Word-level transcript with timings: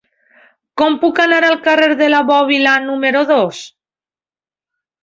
Com 0.81 0.95
puc 1.03 1.21
anar 1.25 1.41
al 1.49 1.59
carrer 1.67 1.91
de 2.01 2.09
la 2.15 2.23
Bòbila 2.33 2.75
número 2.89 3.25
dos? 3.37 3.65